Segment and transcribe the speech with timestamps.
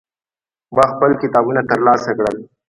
[0.75, 2.37] ما خپل کتابونه ترلاسه کړل.